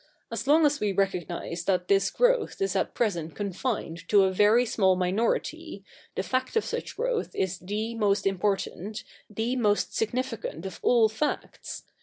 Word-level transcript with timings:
'As 0.33 0.47
long 0.47 0.65
as 0.65 0.79
we 0.79 0.91
recognise 0.93 1.65
that 1.65 1.87
this 1.87 2.09
growth 2.09 2.59
is 2.59 2.75
at 2.75 2.95
present 2.95 3.35
confined 3.35 4.09
to 4.09 4.23
a 4.23 4.31
very 4.31 4.65
small 4.65 4.95
minority, 4.95 5.83
the 6.15 6.23
fact 6.23 6.55
of 6.55 6.65
such 6.65 6.95
growth 6.97 7.35
is 7.35 7.59
the 7.59 7.93
most 7.93 8.25
important, 8.25 9.03
the 9.29 9.55
most 9.55 9.95
significant 9.95 10.65
of 10.65 10.79
all 10.81 11.07
facts. 11.07 11.83